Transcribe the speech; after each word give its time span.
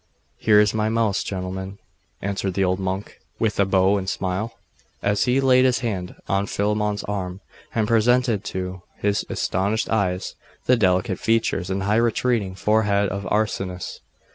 'Here 0.39 0.59
is 0.59 0.73
my 0.73 0.89
mouse, 0.89 1.23
gentlemen,' 1.23 1.77
answered 2.23 2.55
the 2.55 2.63
old 2.63 2.79
monk, 2.79 3.19
with 3.37 3.59
a 3.59 3.65
bow 3.67 3.99
and 3.99 4.05
a 4.05 4.09
smile, 4.09 4.57
as 5.03 5.25
he 5.25 5.39
laid 5.39 5.63
his 5.63 5.81
hand 5.81 6.15
on 6.27 6.47
Philammon's 6.47 7.03
arm, 7.03 7.39
and 7.75 7.87
presented 7.87 8.43
to 8.45 8.81
his 8.97 9.23
astonished 9.29 9.89
eyes 9.91 10.33
the 10.65 10.75
delicate 10.75 11.19
features 11.19 11.69
and 11.69 11.83
high 11.83 11.97
retreating 11.97 12.55
forehead 12.55 13.09
of 13.09 13.27
Arsenius. 13.29 13.99